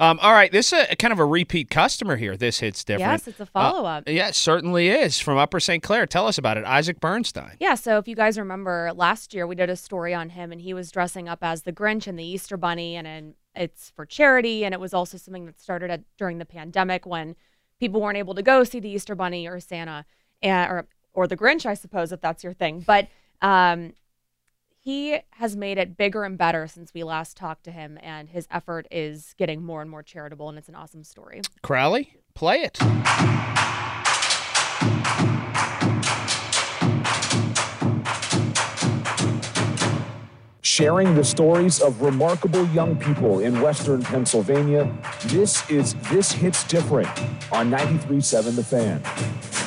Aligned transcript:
Um, 0.00 0.20
all 0.22 0.32
right, 0.32 0.52
this 0.52 0.72
is 0.72 0.86
a, 0.90 0.94
kind 0.94 1.12
of 1.12 1.18
a 1.18 1.24
repeat 1.24 1.70
customer 1.70 2.16
here. 2.16 2.36
This 2.36 2.60
hits 2.60 2.84
different. 2.84 3.10
Yes, 3.10 3.26
it's 3.26 3.40
a 3.40 3.46
follow 3.46 3.84
up. 3.84 4.04
Uh, 4.06 4.12
yeah, 4.12 4.28
it 4.28 4.36
certainly 4.36 4.88
is. 4.88 5.18
From 5.18 5.38
Upper 5.38 5.58
St. 5.58 5.82
Clair. 5.82 6.06
Tell 6.06 6.28
us 6.28 6.38
about 6.38 6.56
it. 6.56 6.64
Isaac 6.64 7.00
Bernstein. 7.00 7.56
Yeah, 7.58 7.74
so 7.74 7.98
if 7.98 8.06
you 8.06 8.14
guys 8.14 8.38
remember 8.38 8.92
last 8.94 9.34
year, 9.34 9.46
we 9.46 9.56
did 9.56 9.70
a 9.70 9.76
story 9.76 10.14
on 10.14 10.30
him, 10.30 10.52
and 10.52 10.60
he 10.60 10.72
was 10.72 10.92
dressing 10.92 11.28
up 11.28 11.40
as 11.42 11.62
the 11.62 11.72
Grinch 11.72 12.06
and 12.06 12.16
the 12.16 12.24
Easter 12.24 12.56
Bunny, 12.56 12.94
and, 12.94 13.08
and 13.08 13.34
it's 13.56 13.90
for 13.90 14.06
charity. 14.06 14.64
And 14.64 14.72
it 14.72 14.78
was 14.78 14.94
also 14.94 15.18
something 15.18 15.46
that 15.46 15.60
started 15.60 15.90
at, 15.90 16.02
during 16.16 16.38
the 16.38 16.46
pandemic 16.46 17.04
when 17.04 17.34
people 17.80 18.00
weren't 18.00 18.18
able 18.18 18.34
to 18.34 18.42
go 18.42 18.62
see 18.62 18.78
the 18.78 18.90
Easter 18.90 19.16
Bunny 19.16 19.48
or 19.48 19.58
Santa, 19.58 20.04
and, 20.42 20.70
or 20.70 20.86
or 21.12 21.26
the 21.26 21.36
Grinch, 21.36 21.66
I 21.66 21.74
suppose, 21.74 22.12
if 22.12 22.20
that's 22.20 22.44
your 22.44 22.52
thing. 22.52 22.84
But 22.86 23.08
um, 23.42 23.94
he 24.80 25.18
has 25.30 25.56
made 25.56 25.78
it 25.78 25.96
bigger 25.96 26.24
and 26.24 26.38
better 26.38 26.66
since 26.66 26.94
we 26.94 27.02
last 27.04 27.36
talked 27.36 27.64
to 27.64 27.70
him, 27.70 27.98
and 28.02 28.28
his 28.28 28.46
effort 28.50 28.86
is 28.90 29.34
getting 29.36 29.62
more 29.62 29.82
and 29.82 29.90
more 29.90 30.02
charitable, 30.02 30.48
and 30.48 30.58
it's 30.58 30.68
an 30.68 30.74
awesome 30.74 31.04
story. 31.04 31.42
Crowley, 31.62 32.14
play 32.34 32.62
it. 32.62 32.78
Sharing 40.62 41.16
the 41.16 41.24
stories 41.24 41.80
of 41.80 42.00
remarkable 42.02 42.64
young 42.68 42.96
people 42.96 43.40
in 43.40 43.60
Western 43.60 44.00
Pennsylvania, 44.00 44.88
this 45.24 45.68
is 45.68 45.94
This 46.08 46.30
Hits 46.30 46.62
Different 46.64 47.08
on 47.50 47.68
93.7 47.68 48.54
The 48.54 48.62
Fan. 48.62 49.57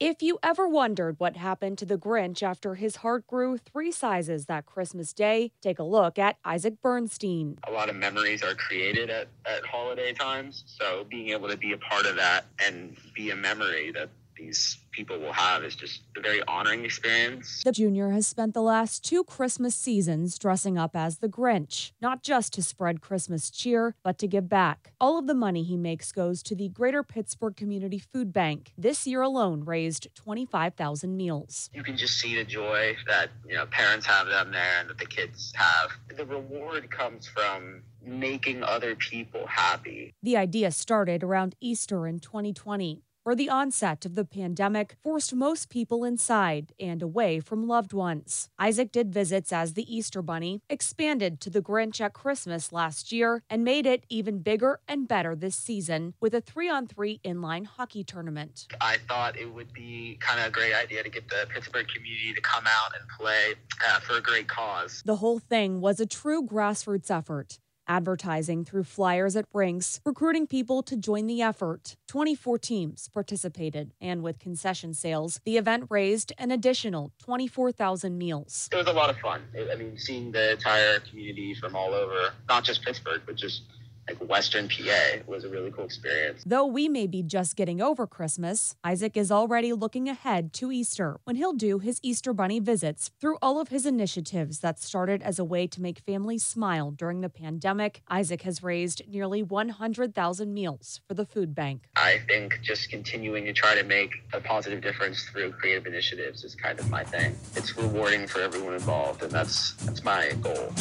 If 0.00 0.22
you 0.22 0.38
ever 0.42 0.66
wondered 0.66 1.16
what 1.20 1.36
happened 1.36 1.76
to 1.76 1.84
the 1.84 1.98
Grinch 1.98 2.42
after 2.42 2.76
his 2.76 2.96
heart 2.96 3.26
grew 3.26 3.58
three 3.58 3.92
sizes 3.92 4.46
that 4.46 4.64
Christmas 4.64 5.12
Day, 5.12 5.52
take 5.60 5.78
a 5.78 5.82
look 5.82 6.18
at 6.18 6.38
Isaac 6.42 6.80
Bernstein. 6.80 7.58
A 7.68 7.70
lot 7.70 7.90
of 7.90 7.96
memories 7.96 8.42
are 8.42 8.54
created 8.54 9.10
at, 9.10 9.28
at 9.44 9.62
holiday 9.66 10.14
times, 10.14 10.64
so 10.66 11.04
being 11.10 11.28
able 11.28 11.50
to 11.50 11.56
be 11.58 11.72
a 11.72 11.76
part 11.76 12.06
of 12.06 12.16
that 12.16 12.46
and 12.64 12.96
be 13.14 13.28
a 13.28 13.36
memory 13.36 13.92
that 13.92 14.08
these 14.40 14.78
people 14.90 15.18
will 15.18 15.32
have 15.32 15.62
is 15.62 15.76
just 15.76 16.02
a 16.16 16.20
very 16.20 16.42
honoring 16.48 16.84
experience. 16.84 17.62
The 17.62 17.72
junior 17.72 18.10
has 18.10 18.26
spent 18.26 18.54
the 18.54 18.62
last 18.62 19.04
two 19.04 19.22
Christmas 19.24 19.74
seasons 19.74 20.38
dressing 20.38 20.78
up 20.78 20.96
as 20.96 21.18
the 21.18 21.28
Grinch, 21.28 21.92
not 22.00 22.22
just 22.22 22.52
to 22.54 22.62
spread 22.62 23.00
Christmas 23.00 23.50
cheer, 23.50 23.94
but 24.02 24.18
to 24.18 24.26
give 24.26 24.48
back. 24.48 24.92
All 25.00 25.18
of 25.18 25.26
the 25.26 25.34
money 25.34 25.62
he 25.62 25.76
makes 25.76 26.10
goes 26.10 26.42
to 26.44 26.54
the 26.54 26.68
Greater 26.68 27.02
Pittsburgh 27.02 27.54
Community 27.54 27.98
Food 27.98 28.32
Bank. 28.32 28.72
This 28.76 29.06
year 29.06 29.22
alone 29.22 29.64
raised 29.64 30.08
25,000 30.14 31.16
meals. 31.16 31.70
You 31.72 31.82
can 31.82 31.96
just 31.96 32.18
see 32.18 32.34
the 32.34 32.44
joy 32.44 32.96
that, 33.06 33.30
you 33.46 33.56
know, 33.56 33.66
parents 33.66 34.06
have 34.06 34.26
them 34.26 34.50
there 34.52 34.80
and 34.80 34.88
that 34.88 34.98
the 34.98 35.06
kids 35.06 35.52
have. 35.54 35.90
The 36.16 36.24
reward 36.24 36.90
comes 36.90 37.28
from 37.28 37.82
making 38.02 38.62
other 38.62 38.96
people 38.96 39.46
happy. 39.46 40.14
The 40.22 40.36
idea 40.36 40.70
started 40.70 41.22
around 41.22 41.54
Easter 41.60 42.06
in 42.06 42.18
2020 42.18 43.02
the 43.34 43.48
onset 43.48 44.04
of 44.04 44.14
the 44.14 44.24
pandemic 44.24 44.96
forced 45.02 45.34
most 45.34 45.68
people 45.68 46.04
inside 46.04 46.72
and 46.78 47.02
away 47.02 47.40
from 47.40 47.66
loved 47.66 47.92
ones. 47.92 48.48
Isaac 48.58 48.92
did 48.92 49.12
visits 49.12 49.52
as 49.52 49.74
the 49.74 49.94
Easter 49.94 50.22
Bunny, 50.22 50.62
expanded 50.68 51.40
to 51.40 51.50
the 51.50 51.62
Grinch 51.62 52.00
at 52.00 52.12
Christmas 52.12 52.72
last 52.72 53.12
year, 53.12 53.42
and 53.50 53.64
made 53.64 53.86
it 53.86 54.04
even 54.08 54.38
bigger 54.38 54.80
and 54.88 55.06
better 55.06 55.34
this 55.34 55.56
season 55.56 56.14
with 56.20 56.34
a 56.34 56.40
three 56.40 56.68
on 56.68 56.86
three 56.86 57.20
inline 57.24 57.66
hockey 57.66 58.04
tournament. 58.04 58.66
I 58.80 58.96
thought 59.08 59.38
it 59.38 59.52
would 59.52 59.72
be 59.72 60.18
kind 60.20 60.40
of 60.40 60.46
a 60.46 60.50
great 60.50 60.74
idea 60.74 61.02
to 61.02 61.10
get 61.10 61.28
the 61.28 61.46
Pittsburgh 61.48 61.88
community 61.88 62.32
to 62.32 62.40
come 62.40 62.64
out 62.66 62.92
and 62.98 63.08
play 63.08 63.54
uh, 63.88 64.00
for 64.00 64.16
a 64.16 64.20
great 64.20 64.48
cause. 64.48 65.02
The 65.04 65.16
whole 65.16 65.38
thing 65.38 65.80
was 65.80 66.00
a 66.00 66.06
true 66.06 66.46
grassroots 66.46 67.10
effort 67.10 67.58
advertising 67.90 68.64
through 68.64 68.84
flyers 68.84 69.34
at 69.34 69.44
rinks, 69.52 70.00
recruiting 70.06 70.46
people 70.46 70.80
to 70.84 70.96
join 70.96 71.26
the 71.26 71.42
effort. 71.42 71.96
24 72.06 72.56
teams 72.58 73.08
participated, 73.12 73.92
and 74.00 74.22
with 74.22 74.38
concession 74.38 74.94
sales, 74.94 75.40
the 75.44 75.56
event 75.56 75.84
raised 75.90 76.32
an 76.38 76.52
additional 76.52 77.12
24,000 77.18 78.16
meals. 78.16 78.68
It 78.72 78.76
was 78.76 78.86
a 78.86 78.92
lot 78.92 79.10
of 79.10 79.18
fun. 79.18 79.42
I 79.72 79.74
mean, 79.74 79.98
seeing 79.98 80.30
the 80.30 80.52
entire 80.52 81.00
community 81.00 81.54
from 81.54 81.74
all 81.74 81.92
over, 81.92 82.32
not 82.48 82.62
just 82.62 82.84
Pittsburgh, 82.84 83.22
but 83.26 83.34
just 83.34 83.62
like 84.08 84.28
Western 84.28 84.68
PA 84.68 85.22
was 85.26 85.44
a 85.44 85.48
really 85.48 85.70
cool 85.70 85.84
experience. 85.84 86.42
Though 86.44 86.66
we 86.66 86.88
may 86.88 87.06
be 87.06 87.22
just 87.22 87.56
getting 87.56 87.80
over 87.80 88.06
Christmas, 88.06 88.74
Isaac 88.82 89.16
is 89.16 89.30
already 89.30 89.72
looking 89.72 90.08
ahead 90.08 90.52
to 90.54 90.72
Easter 90.72 91.18
when 91.24 91.36
he'll 91.36 91.52
do 91.52 91.78
his 91.78 92.00
Easter 92.02 92.32
Bunny 92.32 92.60
visits. 92.60 93.10
Through 93.20 93.38
all 93.42 93.60
of 93.60 93.68
his 93.68 93.86
initiatives 93.86 94.60
that 94.60 94.80
started 94.80 95.22
as 95.22 95.38
a 95.38 95.44
way 95.44 95.66
to 95.68 95.80
make 95.80 96.00
families 96.00 96.44
smile 96.44 96.90
during 96.90 97.20
the 97.20 97.28
pandemic, 97.28 98.02
Isaac 98.08 98.42
has 98.42 98.62
raised 98.62 99.02
nearly 99.08 99.42
100,000 99.42 100.52
meals 100.52 101.00
for 101.06 101.14
the 101.14 101.26
food 101.26 101.54
bank. 101.54 101.88
I 101.96 102.20
think 102.28 102.60
just 102.62 102.90
continuing 102.90 103.44
to 103.44 103.52
try 103.52 103.74
to 103.74 103.84
make 103.84 104.12
a 104.32 104.40
positive 104.40 104.80
difference 104.80 105.24
through 105.24 105.52
creative 105.52 105.86
initiatives 105.86 106.44
is 106.44 106.54
kind 106.54 106.78
of 106.78 106.90
my 106.90 107.04
thing. 107.04 107.36
It's 107.54 107.76
rewarding 107.76 108.26
for 108.26 108.40
everyone 108.40 108.74
involved, 108.74 109.22
and 109.22 109.30
that's 109.30 109.74
that's 109.84 110.04
my 110.04 110.32
goal. 110.40 110.72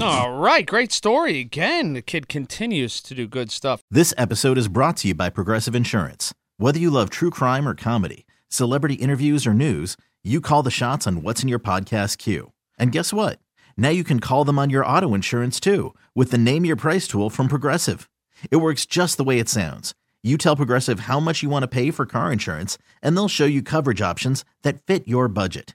All 0.00 0.32
right, 0.32 0.66
great 0.66 0.90
story 0.90 1.38
again. 1.38 1.92
The 1.92 2.02
kid 2.02 2.28
continues 2.28 3.00
to 3.02 3.14
do 3.14 3.28
good 3.28 3.52
stuff. 3.52 3.82
This 3.88 4.12
episode 4.18 4.58
is 4.58 4.66
brought 4.66 4.96
to 4.98 5.08
you 5.08 5.14
by 5.14 5.30
Progressive 5.30 5.76
Insurance. 5.76 6.34
Whether 6.56 6.80
you 6.80 6.90
love 6.90 7.08
true 7.08 7.30
crime 7.30 7.68
or 7.68 7.74
comedy, 7.74 8.26
celebrity 8.48 8.94
interviews 8.94 9.46
or 9.46 9.54
news, 9.54 9.96
you 10.24 10.40
call 10.40 10.64
the 10.64 10.70
shots 10.72 11.06
on 11.06 11.22
what's 11.22 11.42
in 11.42 11.48
your 11.48 11.60
podcast 11.60 12.18
queue. 12.18 12.52
And 12.78 12.90
guess 12.90 13.12
what? 13.12 13.38
Now 13.76 13.90
you 13.90 14.02
can 14.02 14.18
call 14.18 14.44
them 14.44 14.58
on 14.58 14.70
your 14.70 14.84
auto 14.84 15.14
insurance 15.14 15.60
too 15.60 15.94
with 16.16 16.32
the 16.32 16.38
Name 16.38 16.64
Your 16.64 16.76
Price 16.76 17.06
tool 17.06 17.30
from 17.30 17.46
Progressive. 17.46 18.08
It 18.50 18.56
works 18.56 18.86
just 18.86 19.18
the 19.18 19.24
way 19.24 19.38
it 19.38 19.48
sounds. 19.48 19.94
You 20.22 20.36
tell 20.36 20.56
Progressive 20.56 21.00
how 21.00 21.20
much 21.20 21.42
you 21.44 21.48
want 21.48 21.62
to 21.64 21.68
pay 21.68 21.90
for 21.90 22.06
car 22.06 22.32
insurance, 22.32 22.76
and 23.02 23.16
they'll 23.16 23.28
show 23.28 23.44
you 23.44 23.62
coverage 23.62 24.00
options 24.02 24.44
that 24.62 24.80
fit 24.86 25.06
your 25.06 25.28
budget. 25.28 25.74